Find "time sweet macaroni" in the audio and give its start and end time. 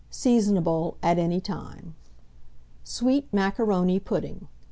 1.39-3.99